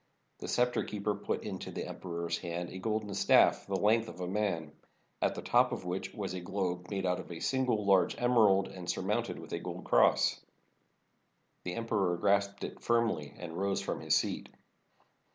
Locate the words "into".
1.43-1.69